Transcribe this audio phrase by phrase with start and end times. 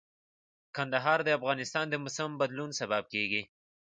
[0.75, 3.41] کندهار د افغانستان د موسم د بدلون سبب کېږي.